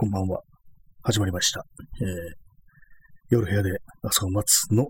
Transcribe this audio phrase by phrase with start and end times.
[0.00, 0.40] こんばんは。
[1.02, 1.66] 始まりました。
[2.00, 2.06] えー、
[3.30, 4.86] 夜部屋で朝を待つの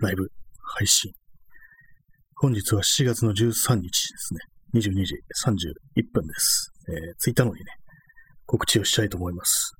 [0.00, 0.26] ライブ
[0.76, 1.12] 配信。
[2.34, 3.82] 本日は7月の13日で
[4.16, 4.40] すね。
[4.74, 5.14] 22時
[5.46, 6.72] 31分です。
[6.88, 7.70] えー、ツイッターの方にね、
[8.44, 9.72] 告知をしたいと思います。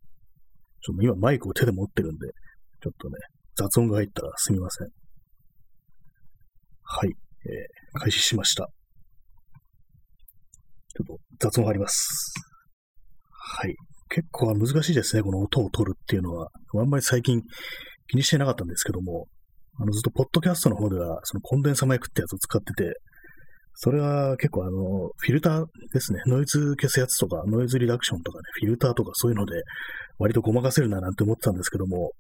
[0.83, 2.29] ちょっと今マイクを手で持ってるんで、
[2.81, 3.17] ちょっとね、
[3.57, 4.89] 雑音が入ったらすみません。
[6.85, 8.69] はい、えー、開始しました。
[10.95, 12.33] ちょっと雑音あります。
[13.33, 13.75] はい。
[14.11, 16.49] 結構難しいですね、この音を取るっていうのは。
[16.75, 17.43] あんまり最近
[18.09, 19.29] 気にしてなかったんですけども、
[19.79, 22.93] あのずっとポッドキャストの方では、そのコンデンサマイクってやつを使ってて、
[23.75, 26.21] それは結構あの、フィルターですね。
[26.27, 29.63] ノイズ消すやつとか、ノイズリダクションとかね、フィルターとかそういうので、
[30.19, 32.11] 割とごまかせるななんて思ってたんですけども、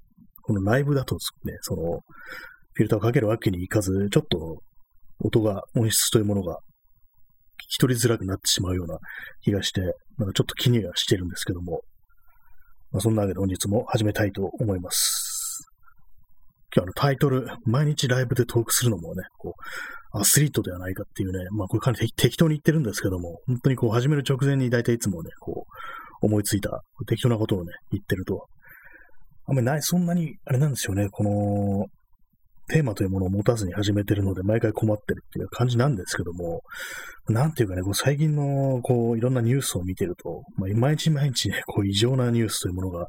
[0.43, 2.01] このライブだとね、その、
[2.73, 4.63] フィルターをかけるわけにいかず、ちょっと
[5.23, 6.59] 音が、音質というものが
[7.71, 8.99] き取りづらくなってしまうような
[9.43, 9.81] 気がして、
[10.19, 11.83] なんかちょっと気にはしてるんですけども、
[12.93, 15.69] まあ、そんなわけで本日も始めたいと思います。
[16.75, 19.55] 今日あのタイトル、毎日ライブでトークするのもね、こ
[20.15, 25.67] う、アスリートではないかっていうね、まあこれかなり適当に言ってるんですけども、本当にこう始める直前に大体いつもね、こ
[26.23, 28.47] う、思いついた適当なことをね、言ってると、
[29.47, 31.87] あんまりない、そんなに、あれなんですよね、この、
[32.71, 36.63] テーマというものを持たずに始めてるので、毎回困ってるっていう感じなんですけども、
[37.29, 43.07] なんていうかね、こう最近の、こう、いろんなニュースを見てると、まあ、毎日毎日ね、こう、異常なニュースというものが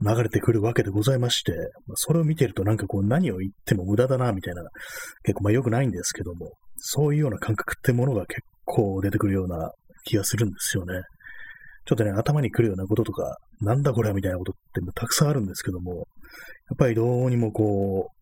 [0.00, 1.52] 流れてくるわけでございまして、
[1.86, 4.62] ま、それを見てるとなんかこう、何を言っても無駄だな、みたいな、
[5.24, 9.70] 結構まあ良くないんですけども、そういうような感覚ってものが結構出てくるような
[10.04, 11.00] 気がするんですよね。
[11.84, 16.04] ちょっとね、頭に来るようなこととか、なんだこれはみたいなことってたくさんあるんですけども、やっ
[16.78, 18.21] ぱりどうにもこう、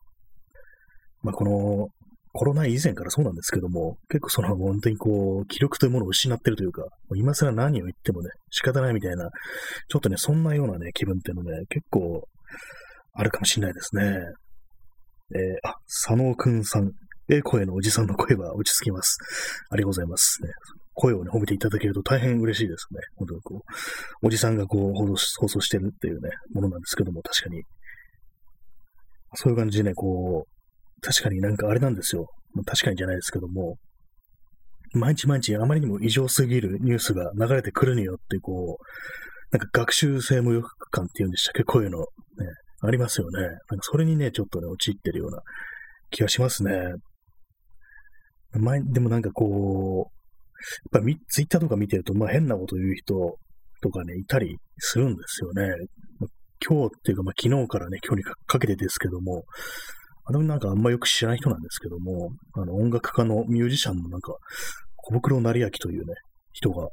[1.23, 1.89] まあ、この
[2.33, 6.85] コロナ以前からそうなんですけども、結構その本当にこう、気力というものを失ってるというか、
[7.17, 9.29] 今更何を言ってもね、仕方ないみたいな、
[9.89, 12.23] ちょっとね、そんなようなね、気分っていうのね、結構
[13.15, 14.03] あるかもしれないですね。
[15.35, 16.91] えー、あ、佐野くんさん。
[17.33, 19.17] ええ声のおじさんの声は落ち着きます。
[19.71, 20.43] ありがとうございます。
[20.43, 20.49] ね、
[20.95, 23.01] 声をね、褒めていただけると大変嬉しいですね。
[23.17, 23.63] 本当にこ
[24.23, 27.63] う、おじさんがこう放送、放送してるっていうね、ものなんですけども、確かに。
[29.35, 30.60] そういう感じでね、こう、
[31.03, 32.27] 確かになんかあれなんですよ。
[32.67, 33.77] 確かにじゃないですけども、
[34.93, 38.85] 毎日毎日あまりにも異常すぎるニュースが流れてくるによって、こう、
[39.53, 41.65] なんか学習性無力感っていうんでしたっけ？
[41.65, 42.07] こういうの、ね、
[42.83, 43.41] ありますよね。
[43.41, 45.39] なんかそれにね、ちょっとね、陥ってるような
[46.11, 46.73] 気がしますね。
[48.53, 53.15] 前、でもなんかこう、やっぱツイッターとか見てると、まあ変なこと言う人
[53.81, 55.69] とかね、いたりするんですよね。
[56.69, 59.45] 今日っていうか、まあ昨日からね、今日にかけてですけども、
[60.31, 64.33] あのなんかあんまよく知らない人なんですけども、あの音楽家のミュージシャンのなんか、
[64.95, 66.15] 小袋成明というね、
[66.53, 66.89] 人が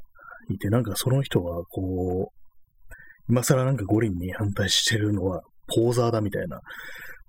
[0.50, 2.92] いて、なんかその人がこう、
[3.28, 6.60] 今更なんか五輪に反対してるのはポーザーだみたいな。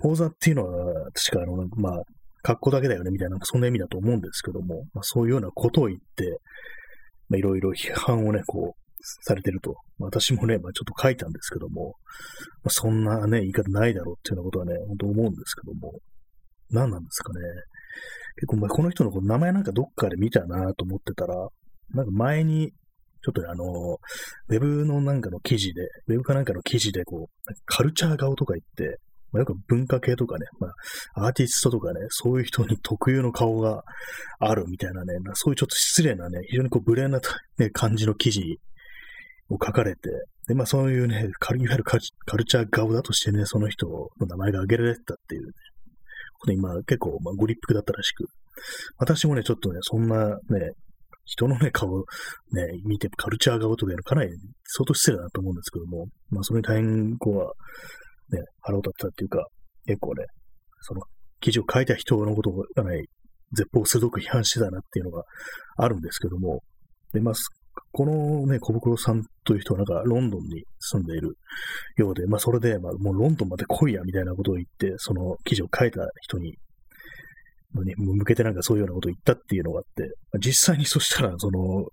[0.01, 2.03] ポーザーっていうのは、確かあの、まあ、
[2.41, 6.39] 格好だけだよねみたいな、そんな意味だと思うんですけども、まあ、そういうようなことを言って、
[7.27, 9.75] まあ、いろいろ批判をね、こう、されてると。
[9.99, 11.95] 私もね、まあ、ちょっと書いたんですけども、
[12.63, 15.99] まあ、そんなね、言い方ないだろうっていうようなことはね、本当思うんですけども、
[16.71, 17.39] 何なんですかね。
[18.35, 21.35] 結構、まあ、この人の名前なんかどっかで見たなと思ってたら、
[21.93, 22.71] なんか前に、
[23.21, 23.65] ちょっと、あの、
[24.47, 28.99] ウェブのなんかの記事で、ウェブかなんかの記事で、こう、カルチャー顔とか言って、
[29.31, 30.69] まあ、よく文化系とかね、ま
[31.15, 33.83] あ、アーティストとかね、そういう人に特有の顔が
[34.39, 37.19] あるみたいなね、そういうちょっと失礼なね、非常にこう、無礼な、
[37.57, 38.59] ね、感じの記事
[39.49, 40.09] を書かれて、
[40.47, 45.51] で、まあそういうね、いわゆるカルチャー顔だとしてね、その人の名前が挙げられてたっていう、ね、
[46.39, 48.25] これ今結構、まあ、ご立腹だったらしく、
[48.97, 50.35] 私もね、ちょっとね、そんなね、
[51.25, 52.05] 人のね、顔、ね、
[52.85, 54.31] 見て、カルチャー顔とかいうのかなり
[54.63, 57.45] 相当失礼だなと思うんですけども、まあ、それに大変、こうは、
[58.31, 59.45] ね、腹を立ったっていうか、
[59.85, 60.25] 結構ね、
[60.81, 61.01] その
[61.39, 63.07] 記事を書いた人のことをかなり
[63.53, 65.23] 絶望鋭く批判してたなっていうのが
[65.77, 66.61] あるんですけども、
[67.13, 67.33] で、まあ、
[67.91, 71.37] このね、小袋さんという人はなんかロンドンに住んでいる
[71.97, 76.55] ようで、まあそれで、まあもうロンドンまで来いやみたいなことを言って、その記事を書いた人に、
[77.75, 80.03] に向けてなんかそういうようなことを言ったっていうのがあって、
[80.33, 81.85] ま実際にそしたらその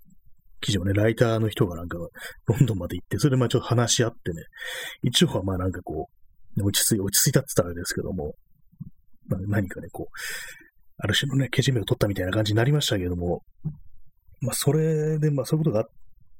[0.61, 4.43] 記事をね、ライターの人がなんかロンドンまで行って、それでまあちょっと話し合ってね、
[5.03, 6.09] 一応はまあなんかこ
[6.57, 8.35] う、落ち着い落ち着いたって言ったらあれですけども、
[9.29, 10.13] まあ、何かね、こう、
[10.99, 13.43] ある種のね、けじめを取ったみたいな感じになりましたけども、
[14.41, 15.87] まあ、それで、まあ、そういうことがあっ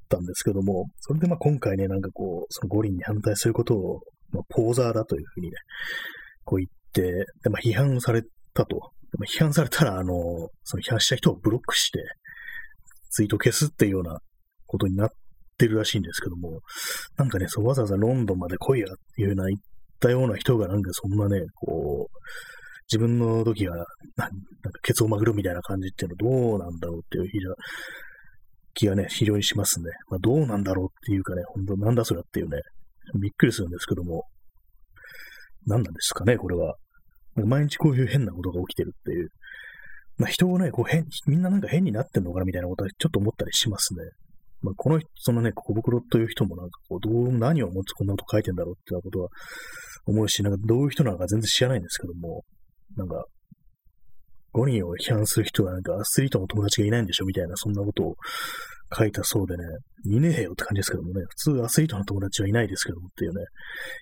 [0.09, 4.01] たんですけども、それで、まあ、今回ね、なんかこう、その五輪に反対することを、
[4.31, 5.57] まあ、ポーザーだというふうにね、
[6.43, 8.23] こう言って、で、まあ、批判され
[8.53, 8.75] たと。
[9.11, 10.13] でまあ、批判されたら、あの、
[10.63, 11.99] その批判した人をブロックして、
[13.09, 14.19] ツイート消すっていうような
[14.65, 15.09] ことになっ
[15.57, 16.61] ってるらしいんですけども、
[17.17, 19.59] なんかね、そうわざわざロンドンまで来いやっていうような言っ
[19.99, 22.17] たような人がなんかそんなね、こう、
[22.89, 24.35] 自分の時が、なんか
[24.81, 27.29] ケツをまぐるみたいな感じっていうのはどうなんだろうっていう
[28.73, 29.85] 気がね、非常にしますね。
[30.09, 32.59] まあ、どうなんだろうっていうかね、本当なんだそれっていうね、
[33.19, 34.23] びっくりするんですけども、
[35.65, 36.75] 何なんですかね、これは。
[37.35, 39.29] 毎日こういう変なことが起きてるっていう。
[40.17, 44.03] まあ、人をね、こう変、みんななんか変になってんのかなみたいなことはちょっと思ったりしますね。
[44.61, 49.29] まあ、この人、そのね、小袋という人もなんかこう、どう、何を持つこんなこと書いてんだろうっていうことは
[50.05, 52.43] 思うし、なんかどういう人なのか全然知らないんですけども、
[52.97, 53.25] なんか、
[54.53, 58.15] 5人を批判する人はなんかアスリートの友達がいないんでしょみたいな、そんなことを
[58.97, 59.63] 書いたそうでね、
[60.05, 63.45] 見ねえよって感じですけどもね、普通アスリートの友達はいないですけどもっていうね、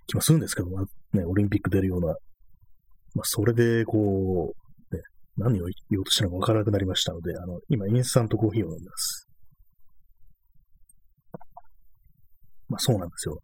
[0.08, 4.54] 気もするんですけども、ね、オリンピック出るような、まあ、それで、こ
[4.92, 5.02] う、ね、
[5.38, 9.28] 何を言おうとしたのかわからなくなりましたので、あの、今、インスタントコーヒーを飲んでます。
[12.68, 13.40] まあそうなんですよ。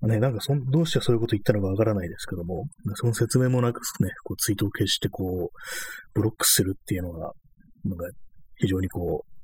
[0.00, 2.64] まあ、ね、なんかそんどうしてそういうこと言ったのかわからないですけども、
[2.94, 5.58] その説明もなくね、こうツイートを消してこう、
[6.14, 7.32] ブロックするっていうのが、
[7.84, 8.06] なんか
[8.56, 9.36] 非常にこう、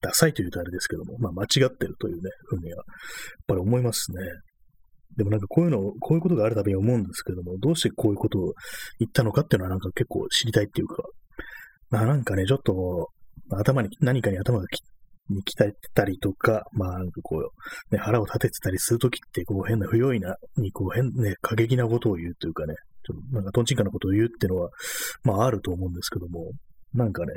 [0.00, 2.84] ダサいというとあれですけども、まあ間違ってるというね、ふうには、やっ
[3.46, 4.18] ぱり思いますね。
[5.16, 8.52] でもなんかこういうの、こういうことがあるたびに思うんですけども、どうしてこういうことを
[9.00, 11.02] 言ったのかっていうのはなんか結構知りたいっていうか、
[11.90, 13.08] まあなんかね、ちょっと、
[13.50, 14.66] 頭に、何かに頭が
[15.30, 22.74] に鍛えてたりとか、まあ、なんかこう、ね、腹を立ててたりするときって、こう、変な不用意な、に、こう、変、ね、過激なことを言うというかね、
[23.06, 24.70] ちょっとなんか、トンチンカなことを言うっていうのは、
[25.22, 26.52] まあ、あると思うんですけども、
[26.94, 27.32] なんかね、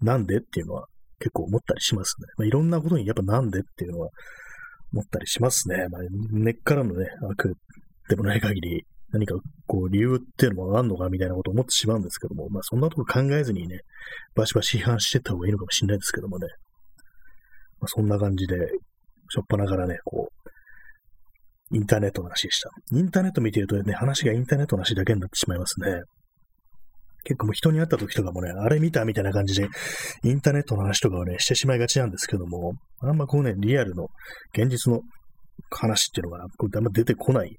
[0.00, 0.86] なんでっていうのは
[1.18, 2.26] 結構思ったりしますね。
[2.36, 4.10] まあ、いろんなことにやっぱなんでっていうのは
[4.92, 5.86] 思ったりしますね。
[5.90, 7.56] まあ、根っからのね、悪
[8.08, 13.80] でもない限り、何かこう理由っていうのもあんのかみたいなことを思ってしまうんですけども、まあそんなとこ考えずにね、
[14.34, 16.46] バシバシ批判してった方がいいのかもしれないですけどもね。
[17.80, 18.56] まあ、そんな感じで、
[19.30, 22.70] しょっぱながらね、こう、インターネットの話でした。
[22.92, 26.02] インターネット見てるとね、話がインターネットの話だけになってしまいますね。
[27.24, 29.68] 結構もう人に会った時とかもね、あれ見たみたいな感じで、
[30.24, 34.06] インターネットの話とかをね、してしまいがちなんですけども、あんまこうね、リアルの、
[34.56, 35.02] 現実の
[35.70, 37.54] 話っていうのが、こうあんま出てこない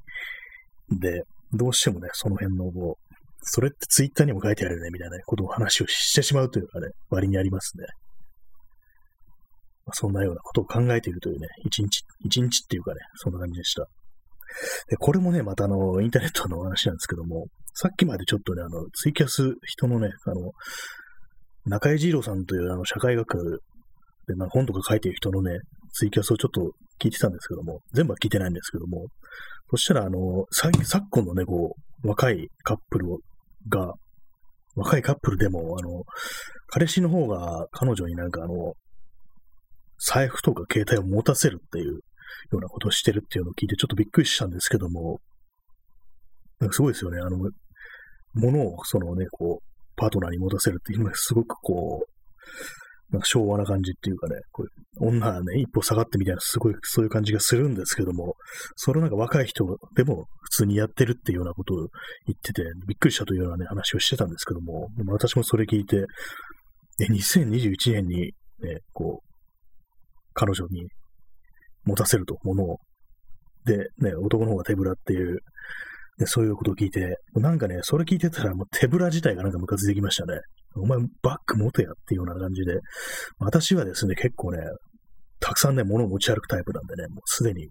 [1.00, 1.24] で、
[1.54, 7.86] どうしてもね、その辺のこう、それってツイッターにも書いてあるね、みたいなことを話をしてしまうというかね、割にありますね。
[9.94, 13.88] そんなようなことを考えているというね、一日、一日っていうかね、そんな感じでした。
[14.90, 20.52] で、これもね、またあの、インターネットの話なんですけども、さっきまでちょっとね、あの、ツイキャス、人のね、あの、
[21.66, 23.62] 中井二郎さんというあの、社会学
[24.28, 25.60] で、まあ、本とか書いてる人のね、
[25.94, 29.08] ツイキャスをちょっと聞いてたんですけども、全部は聞いてないんですけども、
[29.72, 30.72] そしたら、あの、昨
[31.12, 33.08] 今のね、こう、若いカップル
[33.70, 33.94] が、
[34.76, 36.04] 若いカップルでも、あの、
[36.68, 38.74] 彼氏の方が彼女になんかあの、
[40.00, 42.02] 財布とか携帯を持たせるっていうよ
[42.52, 45.20] うなことをしてるっていうのを聞いてちょっとびっくりしたんですけども、
[46.60, 47.20] なんかすごいですよね。
[47.20, 47.38] あの、
[48.34, 52.20] 物をそのね、こう、パートナーに持たせるっていうのがすごくこう、
[53.12, 58.36] なんか昭和な感じっていうかね、こう女はね、一歩下がってみたいな、すごいそういう感じがするんですけども、
[58.76, 59.66] それなんか若い人
[59.96, 66.06] でも普通にやってるっていうようなことを言ってて、びっくりしたというようなね、話をしてたんですけども、でも私もそれ聞いて、
[67.02, 69.29] え、2021年にね、こう、
[70.40, 70.88] 彼女に
[71.84, 72.78] 持たせると、ものを。
[73.66, 75.40] で、ね、男の方が手ぶらっていう、
[76.18, 80.40] ね、そういうことを聞いて、なんかね、それ聞いてたらもう手ぶら自体がなんかムカついてきましたね。
[80.76, 82.80] お前バッグ持てやっていうような感じで、
[83.38, 84.60] 私はですね、結構ね、
[85.42, 87.70] たくさんね、物を持ち歩くタイプなんでね、もうすでに、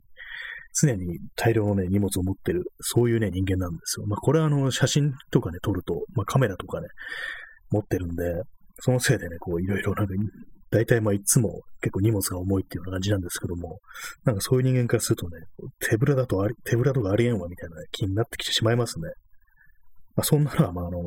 [0.79, 4.07] 常に大量のね、荷物を持ってる、そういうね、人間なんですよ。
[4.07, 6.89] まあ、これはあの、写真とかね、撮ると、まあ、カメラとかね、
[7.71, 8.43] 持ってるんで、
[8.81, 10.15] そのせいでね、こう、いろいろなんか
[10.71, 13.79] 大体まあいつも結構荷物が重いっていうような感じなんですけども、
[14.25, 15.39] なんかそういう人間からするとね、
[15.81, 19.09] 手ぶらだとあり、手ぶらとかありえんわみたいな気になってきてしまいますね。
[20.17, 21.01] まあそんなのはまああの、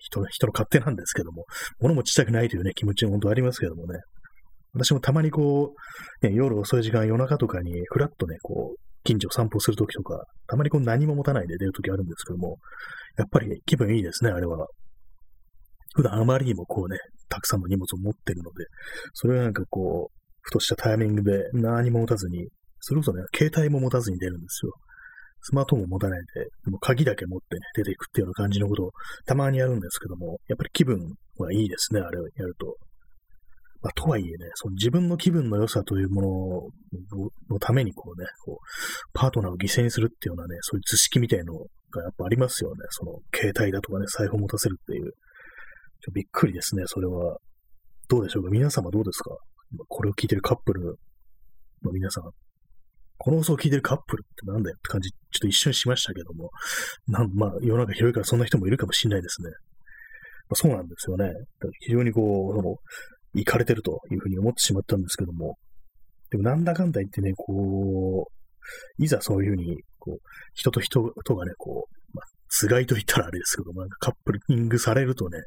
[0.00, 1.44] 人の、人の勝手なんですけども、
[1.80, 4.00] 物持ちたくないというね、気持ちも本当ありますけどもね。
[4.74, 5.74] 私もたまにこ
[6.22, 12.58] う、ね、夜遅い時間、夜中とかにふらっとね、こう、近所散歩するときとか、たまにこう何も持たないで出るときあるんですけども、
[13.16, 14.66] やっぱり気分いいですね、あれは。
[15.94, 16.98] 普段あまりにもこうね、
[17.34, 18.64] たくさんの荷物を持ってるので、
[19.12, 22.48] それはなんかこう、ふとしたタイミングで何も持たずに、
[22.80, 24.72] それこそね、携帯も持たずに出るんですよ。
[25.40, 26.26] スマートフォンも持たないで、
[26.64, 28.90] でも鍵だけ持ってね、出ていくっていうような感じのことを
[29.26, 30.98] たまにやるんですけども、やっぱり気分
[31.36, 32.76] はいいですね、あれをやると。
[33.82, 36.72] まあ、とはいえね、その自分の気分の良さというも
[37.10, 38.56] ののためにこうね、こう、
[39.12, 41.52] パートナーを犠牲にするっていうようなね、そういう図式みたいの
[41.90, 42.76] がやっぱありますよね。
[42.88, 45.12] その携帯だとかね、財布を持たせるっていう。
[46.12, 47.38] びっくりですね、それは。
[48.08, 48.50] どうでしょうか？
[48.50, 49.30] 皆様どうですか？
[49.88, 50.98] これを聞いてるカップル、
[51.82, 52.24] まあ、皆さん、
[53.16, 56.50] この放送を聞いてるカップルってなんだよって感じ、ちょっと一瞬しましたけども、
[57.06, 59.50] なんまあ、世の中広いからそんな人もいるかもしれないですね。
[60.48, 61.32] まあ、そうなんですよね。
[61.80, 62.76] 非常にこう、その、
[63.34, 65.56] 行かれてるというふうに思ってしまったんですけども、
[66.30, 68.28] でもなんだかんだ言ってね、こ
[68.98, 70.18] う、いざそういうふうに、こう、
[70.52, 71.93] 人と人とがね、こう、
[72.56, 75.38] つがいと言ったらあれですけども、なんかカップリングされるとね、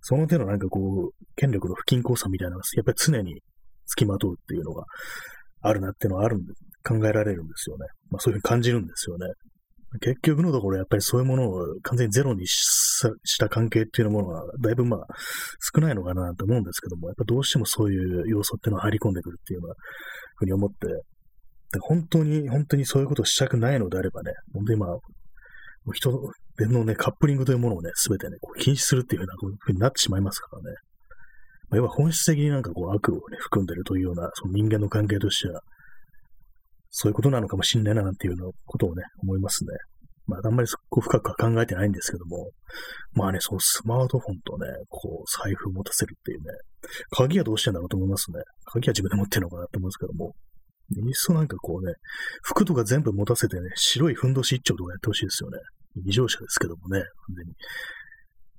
[0.00, 3.42] その手のなんかこう、権力の不均衡さみたいなのが、やっぱり常に
[3.86, 4.84] 付きまとうっていうのが
[5.60, 6.52] あるなっていうのはあるんで、
[6.82, 7.86] 考えられるんですよね。
[8.10, 9.26] まあそういうふうに感じるんですよね。
[10.00, 15.00] 結局のところやっぱりそういうものを完全にゼロにした関係っていうものはだいぶまあ
[15.74, 19.74] 少ないのかなと思うんですけども、やっぱどうしてもそういう要素っていうのは入り込んでくるっていうような
[20.36, 20.76] ふうに思って、
[21.80, 24.96] 本当に、本当にそういうことをしたくないのであればね、本当にまあ、
[25.92, 26.10] 人
[26.60, 29.26] のね、カップリングというものをね、すべてね、こう禁止するっていう
[29.60, 30.76] ふうになってしまいますからね。
[31.70, 35.60] まあ、要は本質的になんかこう悪をね、含んでるというような、その人間の関係としては、
[36.90, 39.70] そういうことなのかもしんないななんていうのことをね、思いますね。
[40.26, 42.50] まあ、あんまりこ深くは考えてないんですけども、
[43.12, 46.44] まあね、そのスマートフォンとね、こう、財布を持たせるっていうね、
[47.10, 48.40] 鍵はどうしてんだろうと思いますね。
[48.66, 50.34] 鍵は自分で持ってるのかなと思うんですけども、
[50.90, 51.94] いっそなんかこうね、
[52.42, 55.58] 服とか全部持たせてね、白いふんどし一丁とかやってほしいですよね。
[55.96, 57.54] 異常者ですけどもね、完全に。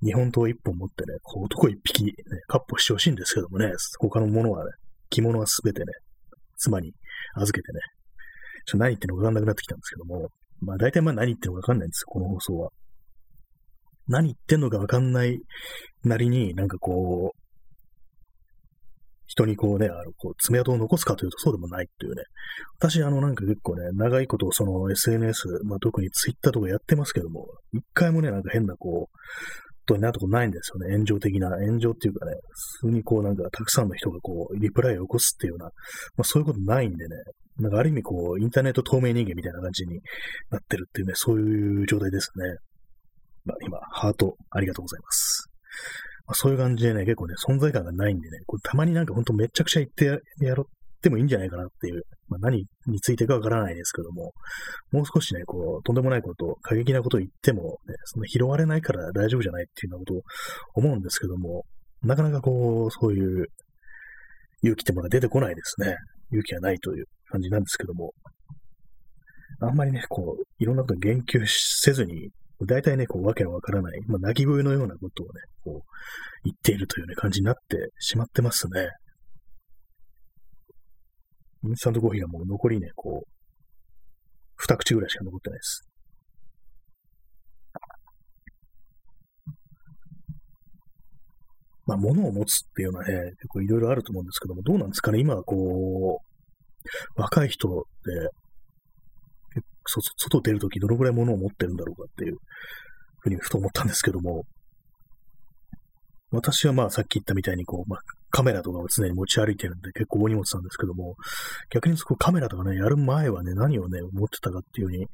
[0.02, 2.12] 日本刀一本持ってね、こう男一匹、ね、
[2.48, 4.70] カッポしてほしいんですけどもね、他のものはね、
[5.10, 5.86] 着物はすべてね、
[6.56, 6.92] 妻に
[7.34, 7.80] 預けてね、
[8.64, 10.28] ちょっと何言ってんのかわかんなくなってきたんですけども、
[10.60, 12.70] まあ大体まあ何言ってんのかわかんないんですよ、この放送は。
[14.08, 15.38] 何言ってんのかわかんない
[16.04, 17.39] なりに、なんかこう、
[19.30, 22.24] 人にこうね、あの、こう、爪痕を残すかというとそうでもないっていうね。
[22.80, 30.92] 私、あの、なんか結構ね、長いことその SNS、まあ特に Twitter とかやってますけども、一回もね、なんか変なこう、とになったこないんですよね。
[30.92, 32.32] 炎上的な、炎上っていうかね、
[32.80, 35.70] 普通にこうなんかたくさんの人がこう、リプライを起こすっていうような、ま
[36.22, 37.16] あそういうことないんでね、
[37.58, 40.00] なんかある意味こう、インターネット透明人間みたいな感じに
[40.50, 42.56] なってるっていうね、そういう状態ですね。
[43.44, 45.50] まあ今、ハートありがとうございます。
[46.30, 54.32] ま、そういう感じでね、結構ね、存在感がないんでね、これたまになんかほんとめちゃくちゃ言ってやろってもいいんじゃないかなっていう、まあ、何についてかわからないですけども、
[54.92, 60.22] もう少しね、こう、とんでもないこと、過激なことを言っても、ね、その拾われないから大丈夫じゃないっていうようなことを
[60.74, 61.64] 思うんですけども、
[62.02, 63.46] なかなかこう、そういう
[64.62, 65.96] 勇気ってものが出てこないですね。
[66.30, 68.12] 勇気がないという感じなんですけども、
[69.62, 72.30] あんまりね、こう、いろんなこと言及せずに、
[72.66, 75.32] 大体ね、こう、わけのわからない、まあ、泣き声のようなことをね、
[75.64, 75.88] こう、
[76.44, 78.88] 言っているというね、感じになってしまってますね。
[81.64, 83.28] インスタントコーヒーがもう残りね、こう、
[84.56, 85.86] 二口ぐらいしか残ってないです。
[91.86, 97.74] まあ、物を持つっていうのはね、結構いろいろあると思うんですけども、どうなんですかね、今はこう、若い人で、
[100.16, 102.36] 外出るときどのぐらい物を持ってるんだろうかっていう
[103.20, 104.44] ふうにふと思ったんですけども、
[106.32, 111.16] 私はまあさっき言ったみたいにこう、まあ、カメラとかを常に持ち歩いてるんで結構大荷物なんですけども、
[111.70, 115.06] 逆にそこカメラとかね、やる前はね、何をね、持ってたかっていうふうに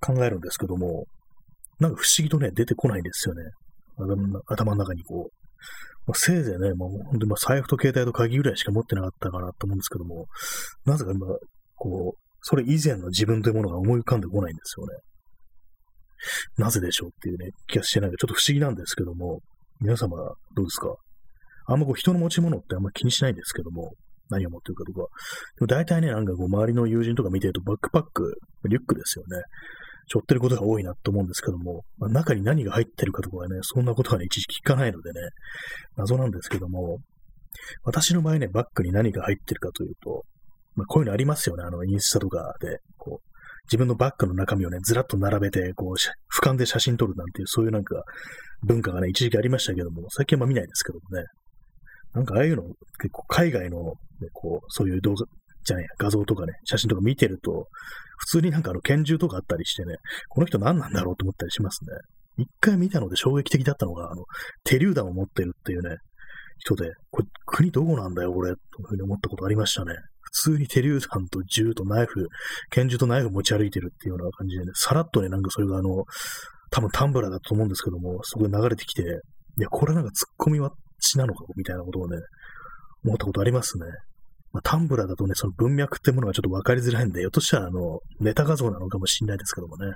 [0.00, 1.04] 考えるんですけども、
[1.78, 3.42] なんか不思議とね、出てこないんですよね。
[4.46, 5.46] 頭の中にこう。
[6.06, 10.26] まあ、せいぜいね、もう本当にま財布と携帯と鍵ぐらいしか持ってなかったかなと思うんですけども、
[10.84, 11.26] なぜか今、
[11.74, 14.92] こう、それ以前の自分というものが思い浮かんでこないんですよね。
[16.58, 19.40] なぜでしょうっていうね、気がしてないで、ちょっと不思議なんですけども、
[19.80, 20.94] 皆様どうですか？
[21.66, 23.94] あんまこう人の持ち物ってあんま気にしないんですけども、
[24.30, 25.00] 何を持ってるかとか。
[25.58, 28.38] でも大体ね、なんかこう周りの友人とか見てるとバックパック、
[28.68, 29.42] リュックですよね。
[30.08, 35.20] 背負ってることが多いなと思うんですけども、まあ、中に何が入ってるかとかはね、そんなことはね、一時聞かないのでね、
[35.96, 37.00] 謎なんですけども、
[37.82, 40.22] 私の場合ね、バッグに何が入ってるかというと、
[40.76, 41.64] まあ、こういうのありますよね。
[41.64, 43.28] あの、インスタとかで、こう、
[43.64, 48.04] 自分のバッグの中身をね、ずらっと並べて、こう、俯瞰で写真撮るなんていう、そういうなんか、
[48.62, 51.24] 文化がね、一時期ありましたけども、最近はま見ないですけどもね。
[52.14, 55.26] なんかああいうの、結構海外の、ね、こう、そういう動画、
[55.64, 57.66] じゃない、画像とかね、写真とか見てると、
[58.18, 59.96] 普通になんかあの拳銃とかあったりしてね、
[60.28, 61.90] この人何なんだろうと思ったりしますね。
[62.38, 64.24] 一回見たので衝撃的だったのが、あの、
[64.64, 65.96] 手榴弾を持ってるっていうね、
[66.58, 69.94] 人で、これ国どこなんだよ、俺、というふうに思ったことありましたね。
[70.36, 72.28] 普通に手榴弾と銃とナイフ、
[72.70, 76.04] 拳銃とナイフ持ち歩いてるっていうような感じでね、さらっとね、なんかそれがあの、
[76.70, 82.18] 多分タンブラーだと思うんですけども、そこに流れてきて、いや、これなんか突っ込みは血なのかみたいなことをね、
[83.04, 83.86] 思ったことありますね。
[84.52, 89.92] まあ、タンブラーだとね、その文脈ってものがちょっと分かりづらいんで、ひょっとしたらあの、ネタ画像なのかもしれないですけどもね。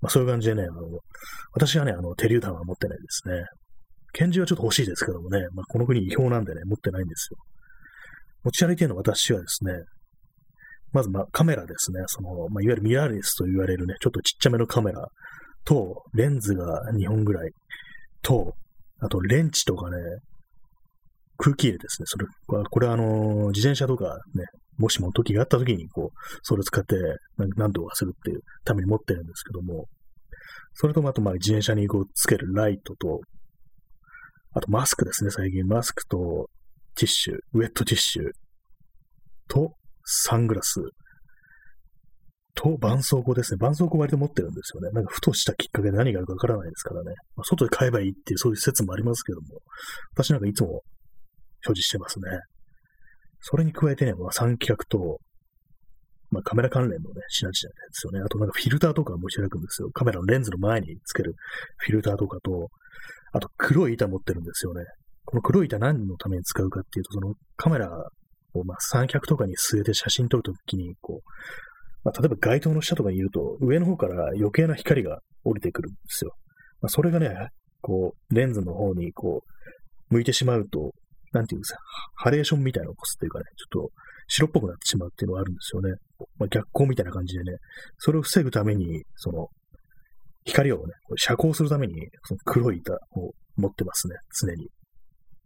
[0.00, 0.80] まあそういう感じでね、あの、
[1.52, 3.44] 私はね、あの、手榴弾は持ってないですね。
[4.12, 7.38] 拳銃はちょっと欲しいですけどもね、まあこの国違法なんでね、持ってないんですよ。
[8.44, 9.72] 持ち歩いているのは私はですね、
[10.92, 12.00] まず、まあ、カメラですね。
[12.06, 15.06] その、まあ、いわゆるミラーレスと言われるね、ちょっとちっちゃめのカメラ
[15.64, 17.50] と、レンズが2本ぐらい
[18.22, 18.54] と、
[19.00, 19.96] あと、レンチとかね、
[21.36, 22.06] 空気入れですね。
[22.06, 22.26] それ
[22.58, 24.44] は、これはあの、自転車とかね、
[24.78, 26.96] もしも時があった時に、こう、それを使って
[27.56, 29.86] 何度かするっていうために持ってるんですけども、
[30.74, 33.20] それとあと、まあ、自転車にこう、つけるライトと、
[34.54, 35.66] あと、マスクですね、最近。
[35.66, 36.48] マスクと、
[36.98, 38.24] ティッシュ、ウェットティッシュ
[39.48, 39.72] と、
[40.04, 40.80] サングラス
[42.54, 43.58] と、絆創膏ですね。
[43.58, 44.90] 絆創膏割と持ってるんですよね。
[44.90, 47.12] なんかふとしたきっかけで何があるかわからないですからね。
[47.36, 49.60] まあ、外で買えばいいっていうそういう説もありますけども、
[50.12, 50.82] 私なんかいつも
[51.60, 52.24] 所持してますね。
[53.40, 55.20] それに加えてね、まあ、三脚と、
[56.30, 57.58] まあ、カメラ関連のね、品々で
[57.92, 58.20] すよね。
[58.24, 59.90] あとなんかフィルターとか持ち歩くんですよ。
[59.92, 61.36] カメラのレンズの前につける
[61.76, 62.68] フィルターとかと、
[63.32, 64.84] あと黒い板持ってるんですよね。
[65.28, 67.90] この黒い板何のために使うかっていうと、そのカメラ
[68.54, 71.28] をまあ三脚とかに据えて写真撮るときに、こう、
[72.02, 76.32] まあ、例えば街灯の下とかにいると、上の方から余計な光が降りてくるんですよ。
[76.80, 77.28] まあ、それがね、
[77.82, 79.42] こう、レンズの方にこ
[80.10, 80.92] う、向いてしまうと、
[81.32, 81.78] なんていうんですか、
[82.14, 83.90] ハレーションみたいなのを起こすっていうかね、ちょっと
[84.28, 85.90] 白っぽくなってしまうっていうのがあるんですよね。
[86.38, 87.58] まあ、逆光みたいな感じでね、
[87.98, 89.48] それを防ぐために、その、
[90.46, 94.70] 光をね、遮光するために、その黒い板を持ってますね、常に。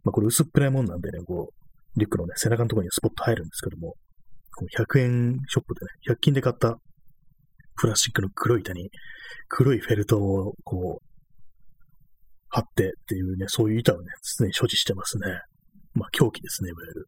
[0.03, 3.95] まあ、これ薄っぺらいもんなんでね、こう、リュックのね、背中のところにスポット入るんですけども、
[4.77, 6.77] 100円ショップでね、100均で買った
[7.75, 8.89] プラスチックの黒い板に
[9.47, 11.13] 黒いフェルトをこう、
[12.49, 14.07] 貼ってっていうね、そういう板をね、
[14.37, 15.25] 常に所持してますね。
[15.95, 17.07] まあ、凶器ですね、いわゆる。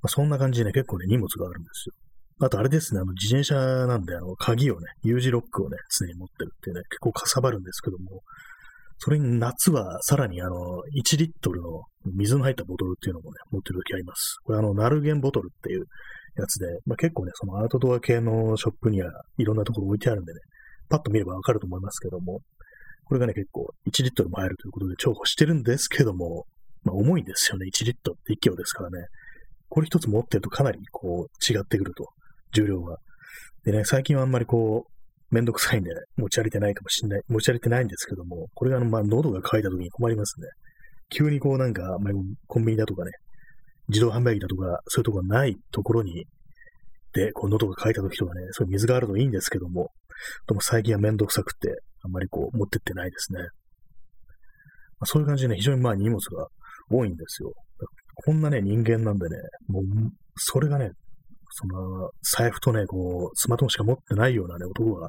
[0.00, 1.94] まあ、そんな感じでね、結構ね、荷物があるんですよ。
[2.40, 3.54] あとあれですね、あの、自転車
[3.86, 8.22] なんで、あの、鍵をね、U 字ロックをね、常に持ってるっていうね、結構かさばるんですけども、
[8.98, 14.36] それに夏はさらにあの、1リットルの水の入ったボトルっていうのもね、持ってる時あります。
[14.44, 15.84] これあの、ナルゲンボトルっていう
[16.36, 20.40] やつで、まあ、結構ね、そのアウトドア系のショップにはいろんなところ置いてあるんでね、
[20.88, 22.40] パッと見ればわかると思いますけども、
[23.04, 26.46] これがね、結構1リットルも入るということで重宝してるんですけども、
[26.84, 27.66] まあ、重いんですよね。
[27.66, 29.06] 1リットルって1キロですからね。
[29.68, 32.08] これ一つ持ってるとかなりこう違ってくると、
[32.52, 32.98] 重量が。
[33.64, 34.93] でね、最近はあんまりこう、
[35.30, 40.48] めんどくさいんで、ね、持ち歩いてないかもしんない、持ち歩いてないんですけども、これがあの、まあ、喉が渇いた時に困りますね。
[41.10, 42.12] 急にこうなんか、まあ、
[42.46, 43.10] コンビニだとかね、
[43.88, 46.26] 自動販売機だとか、そういうとこがないところに、
[47.12, 49.90] で、こう喉が渇いた時とかね、そういう水があるといいんですけども、
[50.48, 53.40] でも最近はめんどくさくて、あんまりこう持ってってないですね。
[53.40, 53.46] ま
[55.04, 56.48] あ、そういう感じでね、非常にまあ荷物が
[56.90, 57.52] 多いんですよ。
[58.14, 59.36] こんなね、人間なんでね、
[59.68, 59.82] もう、
[60.36, 60.92] それがね、
[61.56, 65.08] その、財布とね、こう、スマートフォンしか持ってないようなね、男が、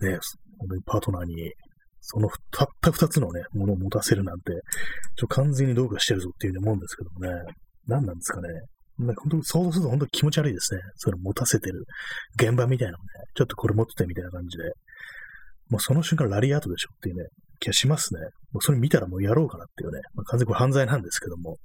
[0.00, 0.18] ね、
[0.58, 1.52] 本当にパートナーに、
[2.00, 4.52] そのたった二つのね、ものを持たせるなんて、
[5.16, 7.28] ちょ完全にどうかしてるぞっていうね、もんですけどもね、
[7.88, 8.48] 何なんですかね。
[8.98, 10.80] なんか本当想像すると本当に気持ち悪いですね。
[10.96, 11.84] それ持たせてる
[12.36, 14.64] 現場みたいなのね、ちょっとこれ持っててみたいな感じで。
[15.70, 17.24] もうその瞬間ラリアートでしょっていうね、
[17.58, 18.20] 気がしますね。
[18.52, 20.00] もうそれ見たらもうやろうかなっていうね。
[20.14, 21.56] まあ、完全にこれ犯罪なんですけども、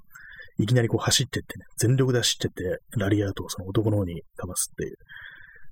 [0.60, 4.96] いきなりこう走ってってね、全力で走ってって、ラリアートをその男の方にかますっていう。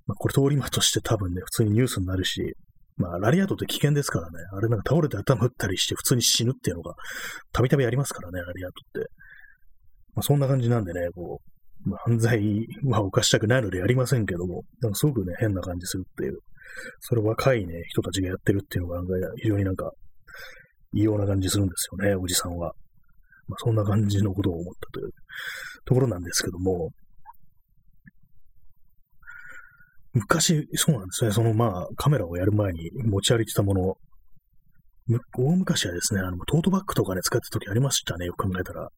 [0.08, 2.56] まあ、これ通り魔として多分ね、普通にニュースになるし、
[2.96, 4.38] まあ、ラリアートって危険ですからね。
[4.54, 6.96] あれなんか倒れて頭打ったりして普通に死ぬっていうのが、
[7.52, 9.10] たびたびありますからね、ラリアートって。
[10.16, 11.42] まあ、そんな感じなんでね、こ
[11.86, 16.40] う、まあ、犯罪は犯したくないのでやりませんけども、なんかすごくね、変な感じするっていう。
[17.02, 19.02] それ若いね、人たちがやってるっていうのが、
[19.36, 19.92] 非常になんか、
[20.94, 22.74] 異様な感じするんですよね、おじさんは。
[23.48, 25.12] まあ、そんな感じのことを思ったという
[25.86, 26.90] ところなんですけども、
[30.14, 33.96] 昔、そうなんですね、そのまあ、カメラをやる前に持ち歩いてたもの、
[35.38, 38.90] 大昔はですね、あの、トートバッグとかね、使ってた時ありましたね、よく考えたら。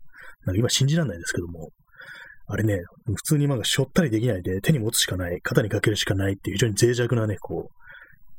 [0.46, 1.70] なんか今信じられないですけども、
[2.48, 7.74] あれね、普通になんかしょったりできないで手に持つしかない、肩にかけるしかないっていう非常に脆弱なね、こう、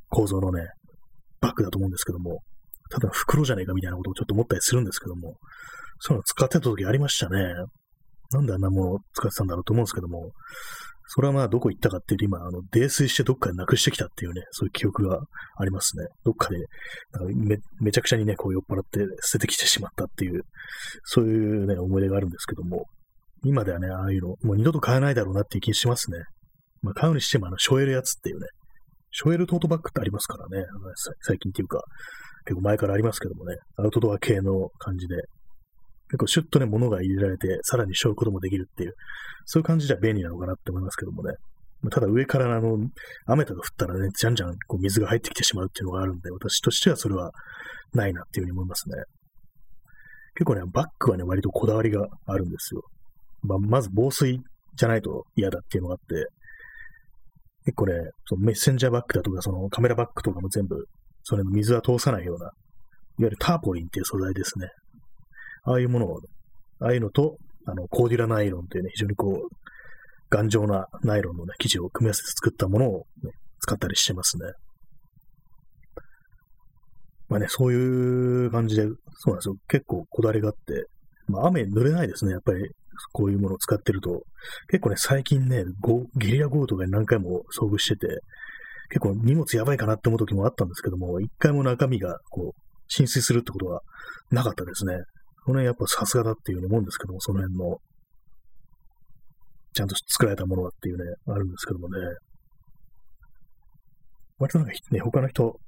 [0.09, 0.67] 構造のね、
[1.41, 2.41] バッグだと思うんですけども、
[2.91, 5.37] ただ袋じゃねえかみたいなことをちょっと思ったりするんですけども、
[6.01, 7.55] そういうの使ってた時ありましたね。
[8.33, 10.31] なんであんなものを使ってたんだろうと思うんですけども、
[11.13, 15.21] それはまあどこ行ったかっていうと今、あの、泥酔してどっかでなくしてきたっていうね、そういう記憶が
[15.57, 16.07] ありますね。
[16.25, 16.59] どっかで、
[17.35, 20.43] め、めちゃくちゃにね、こう酔っ払って捨ててきてしまったっていう、
[21.03, 22.87] そういうね、思い出があるんですけども、
[23.43, 26.19] 今ではね、ああいうの、もう二度と買えないだろうなっていう気しますね。
[26.83, 28.47] まあ、買うにしても、あの、ショエルやつっていうね、
[29.11, 30.65] ショエルトートバッグってありますからね、
[31.23, 31.83] 最近っていうか、
[32.45, 35.17] 結構前からありますけどもね、アウトドア系の感じで、
[36.11, 38.95] 結構シュッとね、物が入れられて、さらに背負うこともできるっていう、
[39.47, 41.35] そういう感じでは便利なのかなって思いますけどもね。
[41.91, 42.79] ただ上からあの、
[43.27, 47.31] 雨とか降ったらね、じゃんじゃんこう水が入ってきてしまうっていうのがあるんで、私としてはそれは
[47.95, 48.97] ないなっていうふうに思いますね。
[50.35, 52.83] 結構ね、バッグはね、割とこだわりがあるんですよ。
[53.43, 54.39] まあ、まず防水
[54.77, 56.27] じゃないと嫌だっていうのがあって、
[57.65, 57.95] 結構ね、
[58.27, 60.85] そのメッセンジャーバッグだとか、そのカメラバッグとかも全部、
[61.23, 62.53] それの水は通さないような、いわ
[63.21, 64.69] ゆるターポリンっていう素材ですね。
[65.65, 66.21] ああいうものを、
[66.81, 69.57] ああいうのと、あの、コーデュラナイロンっていうね、非常にこう、
[70.31, 74.45] 頑丈なナイロンのね、生地を組み合わせて作ったものを、ね、使ったりしてますね。
[77.29, 79.55] まあね、そういう感じで、そうなんですよ。
[79.69, 80.87] 結構こだわりがあって、
[81.29, 82.71] まあ雨濡れないですね、やっぱり。
[83.13, 84.25] こういうものを使ってると。
[84.69, 85.65] 結構ね、最近ね、
[86.17, 88.21] ゲリラ豪雨とかに何回も遭遇してて、
[88.91, 93.81] 結構荷物やばいかなって思う時もあったんですけども、一回も中身がこう、浸水するってことは
[94.31, 94.95] なかったですね。
[95.45, 97.79] この辺やっぱさすがだっていうふうに思うんですけども、その辺の、
[99.73, 101.97] ちゃんと作られたものだっていうね、あるんですけどもね。
[104.39, 105.59] 割となんかね、他の人、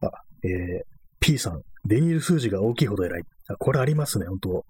[0.00, 0.06] あ、
[0.44, 0.82] えー、
[1.20, 3.22] P さん、デニール数字が大きいほど偉い。
[3.48, 4.64] あこれありますね、本当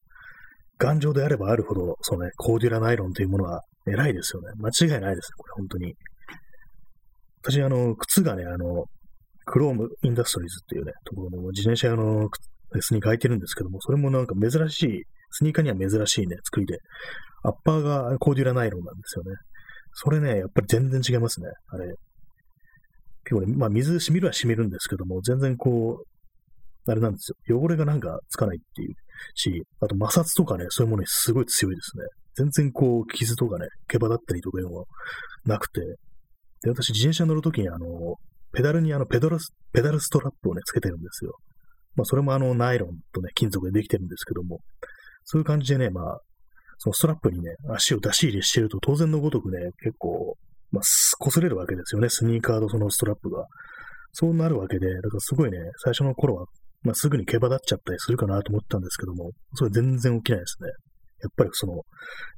[0.79, 4.48] 頑丈であればあるほど、そうね、コーデュラナイロンというものは偉いですよね。
[4.57, 5.94] 間違いないですこれ本当に。
[7.42, 8.87] 私、あの、靴がね、あの、
[9.44, 12.29] クロームインダストリーズっていうね、ところの自転車用の
[12.80, 16.78] スニーカー履いてるんですけども、それもなんか珍しい、スニーカーには珍しいね、作りで、
[17.42, 19.37] アッパーがコーデュラナイロンなんですよね。
[19.94, 21.48] それね、やっぱり全然違いますね。
[21.68, 21.87] あれ。
[23.24, 27.61] 結構ね、まあ水染みるは染みるんですけども、全然こう、あれなんですよ。
[27.61, 28.94] 汚れがなんかつかないっていう
[29.35, 32.04] し、あと摩擦とかね、そういうものにすごい強いですね。
[32.35, 34.85] 全然こう、傷とかね、毛羽だったりとかいうのは
[35.44, 35.80] なくて、
[36.62, 38.16] で、私自転車乗るときにあの、
[38.52, 39.38] ペダルにあの、ペダル、
[39.72, 41.32] ペダルストラップをね、つけてるんですよ。
[41.94, 44.61] まあ、それもあの、ナイロンとね、金属でできてるんですけども、
[45.24, 46.20] そういう感じでね、まあ、
[46.78, 50.37] そのストラップにね、足を出し入れしてると当然のごとくね、結構、
[50.70, 50.83] まあ、
[51.24, 53.46] 擦れるわけですよね、スニーカーとそのストラップが。
[54.12, 56.46] そうなるわけで、だからすごいね、最初の頃は、
[56.83, 60.68] まあ、すぐに毛羽立っちゃったりするかなと思ったんですけども、それ全然起きないですね。
[61.22, 61.83] やっぱりその、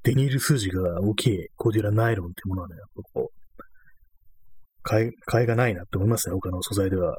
[0.02, 3.44] デニール数字が大きいコーデュラナイロンっていうものはね、やっぱこう、
[4.82, 7.16] 買い、買いがないなって思いますね、他の素材では。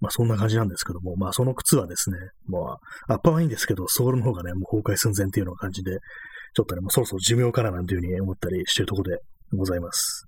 [0.00, 2.58] まあそんな感じなんですけども、まあその靴はですね、ま
[3.08, 5.98] あアッパーはいいんですけど、ソールの方がね、もう崩壊寸前っていうような感じで、
[6.54, 9.22] ちょっとね、もうそろそろ寿命かななんていうふうに思ったりしてるところで
[9.56, 10.26] ございます。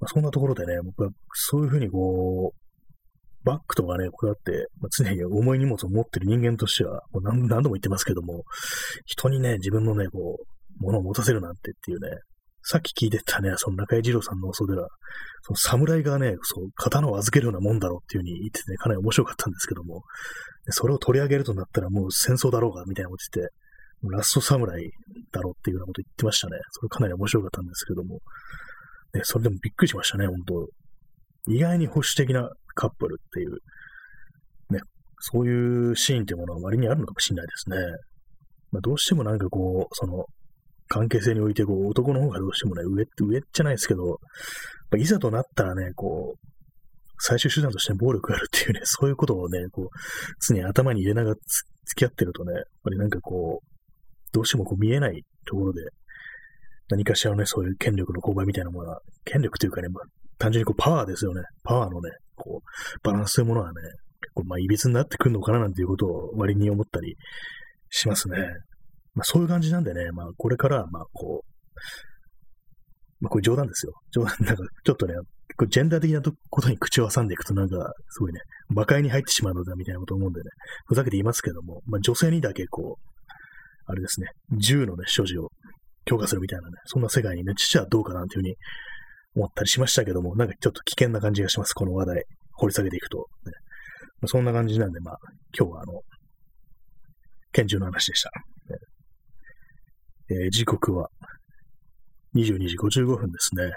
[0.00, 8.42] まあ、そんなところでね、僕はそういうふうにこう、バッグとかね、こうやって、まあ、常に重い荷物を持ってる人間としては、もう何何度も言ってますけども、
[9.06, 12.08] 人にね、自分のね、こう、物を持たせるなんてっていうね、
[12.68, 14.88] さっき聞いてたね、その中井二郎さんの放送では、
[15.42, 20.02] その侍がね、そう、刀を預けるようなもんだろうっていう風に言っててね、かなり面白かったんですけども、
[20.70, 23.54] それを取り上げるとなったらもう戦争だろうが、みたいなこと言って、
[24.10, 24.90] ラスト侍
[25.30, 26.58] だろうっていうようなこと言ってましたね。
[26.72, 28.18] それかなり面白かったんですけども、
[29.14, 30.66] ね、それでもびっくりしましたね、本当
[31.52, 33.52] 意外に保守的なカップルっていう、
[34.74, 34.80] ね、
[35.20, 37.76] そういうシーンっていうものは割にあるのかもしれないですね。
[38.72, 40.24] まあ、どうしてもなんかこう、その、
[40.88, 44.20] 関係性において、こう、男の方がどうしてもね、上って上じゃないですけど、
[44.96, 46.46] いざとなったらね、こう、
[47.18, 49.88] 最終手段として暴力があるっていうね、 そういうことをね、こう、
[50.46, 53.66] 常に頭に入れながら付き合ってるとね、やっぱりなんかこう、
[54.32, 55.82] どうしてもこう見えないところで、
[56.88, 60.04] 何かしらのね、そういう権力の勾配みたいなものは、権力というかね、まあ、
[60.38, 61.42] 単純にこうパワーですよね。
[61.64, 63.74] パワーのね、こう、バランスというものはね、
[64.20, 67.16] 結構まあ、いびつになってくるのかななんていうことを割に思ったり
[67.90, 68.38] しますね。
[69.16, 71.48] まあ、そういう感じなんでね、まあ、これから、まあ、こう、
[73.20, 73.92] まあ、これ冗談ですよ。
[74.12, 75.14] 冗談、なんか、ちょっとね、
[75.48, 80.50] 結構ジェンダー的なことに口を挟んでいくと、なんか、すごいね、魔界に入ってしまうのだ、みたいなこと思うんでね、
[80.86, 83.10] ふざけて言いますけども、まあ、女性にだけ、こう、
[83.86, 85.50] あれですね、銃のね、所持を
[86.04, 88.56] 強化するみたいなね、そんな世界にね、父はどうかなっていうふうに
[89.36, 92.24] 思ったりしましたけども、なんかちょっと危険な感じがします、この話題。
[92.58, 93.52] 掘り下げていくと、ね。
[94.20, 95.16] まあ、そんな感じなんで、まあ、
[95.56, 96.00] 今日はあの、
[97.52, 98.30] 拳銃の話でした。
[100.28, 101.08] えー、時刻は
[102.34, 103.70] 22時55分ですね。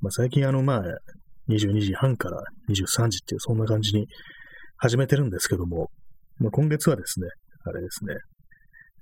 [0.00, 0.82] まあ、最近あの、まあ、
[1.48, 2.40] 22時半から
[2.70, 4.06] 23時っていう、そんな感じに
[4.76, 5.90] 始めてるんですけども、
[6.38, 7.28] まあ、今月はですね、
[7.64, 8.14] あれですね、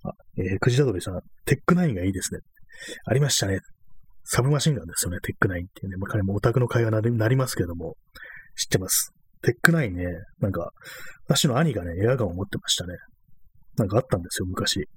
[0.05, 2.41] あ、えー、くじだどりさん、テックナインがいいですね。
[3.07, 3.59] ありましたね。
[4.25, 5.97] サブマシンガンですよね、テックナインっていうね。
[5.99, 7.97] まあ、彼もオタクの会話になりますけども、
[8.57, 9.13] 知ってます。
[9.43, 10.07] テックナインね、
[10.41, 10.71] なんか、
[11.27, 12.95] 私の兄がね、エアガンを持ってましたね。
[13.77, 14.89] なんかあったんですよ、昔。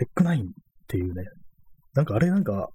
[0.00, 0.46] テックナインっ
[0.88, 1.24] ていうね、
[1.92, 2.68] なんかあれなんか、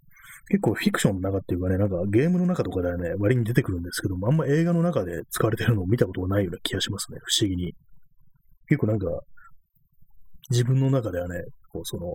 [0.48, 7.74] 結構フィクションの中っていうかね、なんかゲームの中とかではね、割に出てくるんですけども、あんま映画の中で使われてるのを見たことがないような気がしますね、不思議に。
[8.68, 9.08] 結構なんか、
[10.52, 12.14] 自分の中ではね、こうその、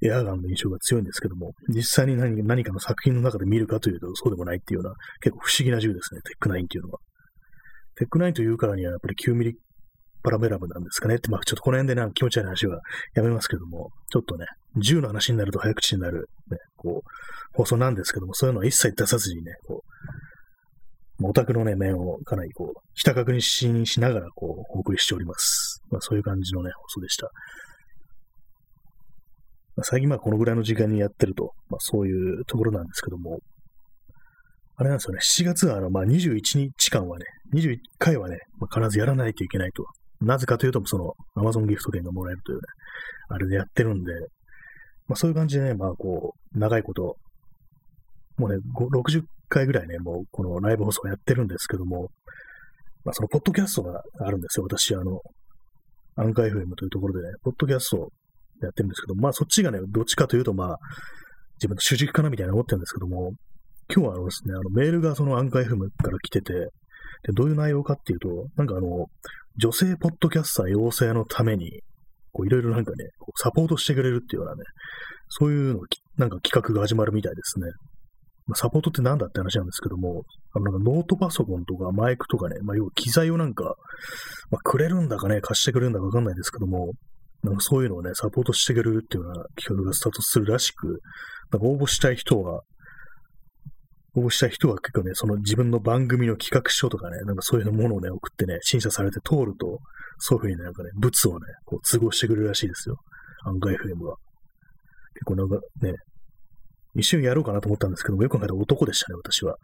[0.00, 6.98] エアガンの印象が強いんですけども、実際に何何かの作品の中で見るかというと、そうでもないっていうような、結構不思議な銃ですね、テックナインっていうのは。
[7.96, 9.58] テックナインというからには、やっぱり9ミリ
[10.22, 12.80] パラベラムなんですかねって、まあちょっとこの辺でなんか気持ち悪い話は
[13.14, 17.08] やめますけども、ちょっとね、銃の話になると早口になる、ね、こう、
[17.54, 19.82] 放送なんですけども、そういうのは一切出さずにね、こ
[21.20, 25.82] う、オタクのね、面をかなりこう、ひた確認しながら、こう、お送りしております。
[25.90, 27.28] まあそういう感じのね、放送でした。
[29.76, 33.38] まあ、最近まあこのぐらいの時間にやってると、まあそういうところなんですけども、
[34.76, 39.84] あれなんですよね、7月はあの、まあ21日間はね、21回はね、まあ、必ずやらないといけないと。
[40.20, 42.62] なぜかというと、その、Amazon ギフト券がもらえるというね、
[43.28, 44.12] あれでやってるんで、
[45.06, 47.16] まあそういう感じでね、まあこう、長いこと、
[48.36, 52.08] もうね、60回ぐらいね、もうこのライブ放送やってるんですけども、
[53.04, 54.66] まあそのポッドキャストがあるんですよ。
[54.68, 55.20] 私、あの、
[56.16, 58.08] アンカー FM というところでね、ポッドキャストを
[58.60, 60.78] やってるんですけど、まあそっちがね、どっちかというと、まあ、
[61.58, 63.32] 自分の主軸かなみたいな思ってるんですけども、
[63.92, 66.68] 今日はあのですね、あのメールがそのアンカー FM から来てて、
[67.24, 69.06] で、どういう内容かっていうと、なんかあの、
[69.56, 71.82] 女性ポッドキャスター養成のために、
[72.32, 73.04] こういろいろなんかね、
[73.36, 74.62] サポートしてくれるっていうようなね、
[75.28, 75.80] そういうの、
[76.16, 77.66] なんか企画が始まるみたいですね。
[78.46, 83.74] まあ、サポートって何だって話なんですけども、あのなんかノートパソコンとかマイクとかね、まあ、要は機材をなんか、
[84.50, 86.92] まあ、くれるんだかね、貸してくれるんだかわかんないですけども、
[87.42, 91.00] なんかそういうのをね、サポートしてくれるっていうような企画がスタートするらしく、
[91.52, 92.62] なんか応募したい人は、
[94.14, 99.80] 応募した人は結構ね、その自分の番組の企画書とかね、なんかそういうものをね、送ってね、審査されて通ると、
[100.18, 102.96] そういうふうに、なんかね、物をね、こう都合してくれるらしいですよ。
[103.44, 104.16] 案外 FM は。
[105.14, 105.94] 結構なんかね、
[106.94, 109.56] 一瞬やろうかなと思ったんですけども、よく考えたら男でしたね、私は。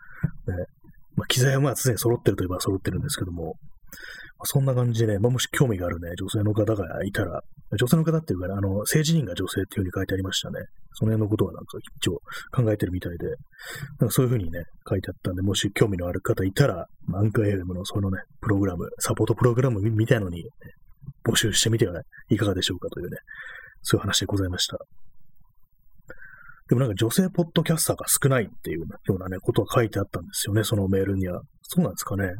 [0.46, 0.54] ね、
[1.16, 3.57] まあ、機材はまあ常に揃ってるといえば揃ってるんですけども、
[4.42, 7.40] そんな感じでね、まあ、もし興味があるね、女性の方がいたら、
[7.79, 10.61] 女性の方っていうかね、あの、政治人が女性っていうふうに書いてありましたね。
[10.92, 12.20] その辺のことはなんか一応
[12.53, 13.27] 考えてるみたいで、
[14.01, 20.51] なんかそういうふうにね、書いてあったんで、もし興味のある方いたら、アンカー FM のそのね、プログラム、サポートプログラムみたいのに、ね、
[21.25, 23.16] 募集してみては、ね、いかがでしょうかというね、
[23.83, 24.79] そういう話でございました。
[26.68, 31.42] でもなんか女性ポッドキャスターが少ないっていうようなね、ことが書いてあったんですよね、そのメールには。
[31.62, 32.33] そうなんですかね。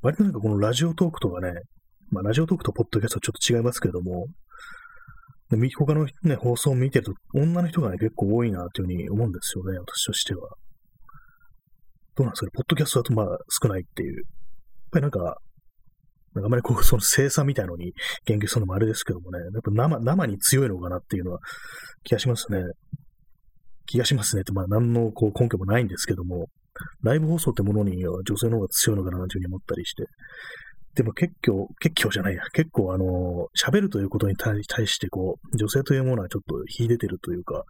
[0.00, 1.52] 割となんかこのラジオトークとかね、
[2.10, 4.26] まあラジオトークとポッドキャストはちょっと違いますけども、
[5.76, 10.48] 他のね、放送を見てると、女の人がね、結構多いなというふうに思うんですよね、私としては。
[12.14, 13.26] どうなんですかね、ポッドキャストだとまあ
[13.62, 14.16] 少ないっていう。
[14.16, 14.24] やっ
[14.92, 15.18] ぱりなんか、
[16.34, 17.92] なんかあまりこう、その生産みたいのに
[18.24, 21.38] 言及するのもあれですけどもね、やっぱ生、生に強いのかなっていうのは
[22.04, 22.62] 気がしますね。
[23.86, 26.46] 気がしますねって、まあ何のこう根拠もないんですけども、
[27.02, 30.04] ライブ放送ってものには女性の方が強いのかなというふうに思ったりして、
[30.94, 37.64] でも結構、結構じゃないや、結構あの、喋るということに対して、こう、女性というものはちょっと秀でてるというか、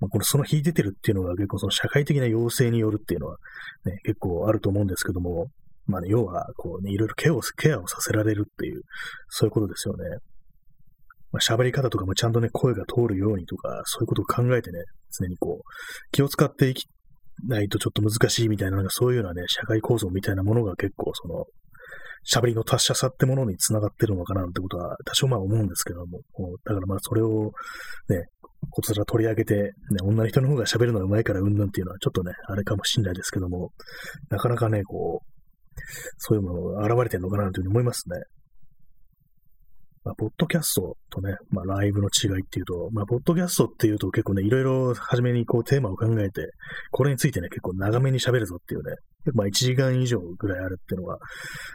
[0.00, 3.36] まあ、このその秀でてるっていうのが結構その社会的な要請によるっていうのは、
[3.84, 5.48] ね、結構あると思うんですけども、
[5.86, 8.82] まあね、要は、こうね、いろいろケアを、ケアをさせられるっていう、
[9.28, 10.04] そういうことですよね。
[11.32, 14.80] まあ、喋り方とかもちゃんとね、声が通るようにとか、そういうことを考えてね、
[15.16, 16.86] 常にこう、気を使っていき
[17.46, 21.44] ないとちょっと難しいみたいな、なんかそういうようなね、社会構造みたいなものが結構その、
[22.30, 26.20] 喋りの達者さってものにつながってるのかなってことは多少まあ思うんですけども、
[26.64, 27.52] だからまあそれを
[28.08, 28.24] ね、
[28.70, 29.70] こちら取り上げて、ね、
[30.02, 33.70] 女の人の方が喋るのが上手いからうんぬんっていうのはちょっとね、あれかもしんないですけども、
[34.28, 35.30] なかなかね、こう、
[36.18, 38.16] そういうものが現れてるのかなというふうに思いますね。
[40.02, 46.52] まあ、ポッドキャストとね、まあ、ライブの違いっていうと、まあ、ポッドキャストっていうと結構ね、いろいろ初めにこうテーマを考えて、
[46.90, 48.96] これについてね、結構長めに喋るぞっていうね、
[49.34, 51.18] まあ、1時間以上ぐらいあるっていうのが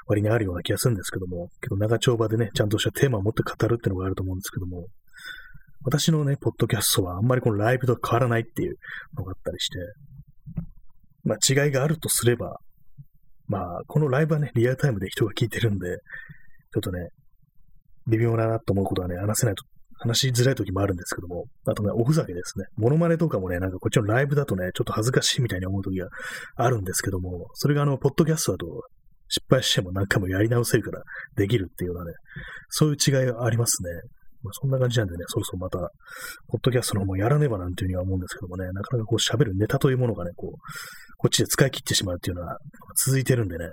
[0.08, 4.88] 割にあるような気がするんですけども、けど長丁場でね、ちゃんとしたテーマを持って語るっていうのがあると思うんですけども、
[5.84, 8.78] 私のね、ポッドキャストはあんまりこのライブと変わらないっていう
[9.16, 9.78] のがあったりして、
[11.24, 12.58] まあ、違いがあるとすれば、
[13.48, 15.98] まあ、このライブはね、リアルタイムで人が聞いてるんで、
[16.74, 17.10] ちょっとね、
[18.08, 19.64] 微妙だなと思うことはね、話せないと、
[19.98, 22.66] 話しづらい時もあるんですけども、あとね、おふざけですね。
[22.78, 26.08] モノマネとかもね、なんかこっちのライブだとね、ちょっと恥ずかしいみたいに思う時が
[26.56, 28.84] あるんですけども、それがあの、ポッドキャストだと
[29.30, 31.02] 失敗しても何回もやり直せるから
[31.36, 32.14] できるっていうようなね、
[32.70, 33.90] そういう違いがありますね。
[34.44, 35.80] まあ、そんな感じなんでね、そろそろまた、
[36.50, 40.52] ポッドキャストの方もやらねばなんていうふうには思うんですけどもね、なかなかこう喋るネタというものがね、こう、
[41.18, 42.58] こっちで使い切ってしまうっていうのは
[43.04, 43.66] 続いてるんでね、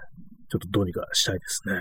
[0.50, 1.74] ちょっとどうにかしたいですね。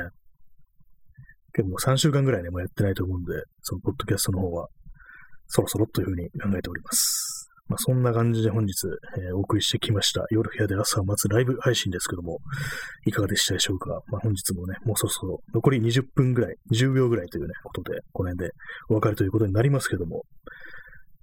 [1.54, 4.68] 結構3週間ぐらいね、もうやってないと思うんで、そのポッドキャストの方は、
[5.48, 7.50] そろそろというふうに考えております。
[7.68, 8.74] まあ、そんな感じで本日、
[9.18, 10.26] えー、お送りしてきました。
[10.30, 12.40] 夜部屋で朝を待つライブ配信ですけども、
[13.06, 14.02] いかがでしたでしょうか？
[14.08, 18.54] まあ、本日もね、もうそろそろ残り20分ぐらい、20秒ぐらいというね、ことで、この辺で
[18.90, 20.24] お別れということになりますけども、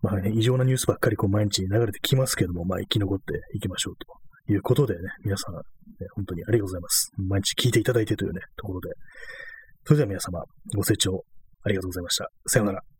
[0.01, 3.95] まあね、異常なニュースばっかりこう毎日流れてきますけども、まあ生き残っていきましょう
[4.47, 5.61] ということでね、皆さん、ね、
[6.14, 7.12] 本当にありがとうございます。
[7.19, 8.88] 毎日聞いていただいてというね、ところで、
[9.88, 10.44] それでは皆様、
[10.77, 11.24] ご清聴
[11.64, 12.29] ありがとうございました。
[12.46, 12.97] さようなら。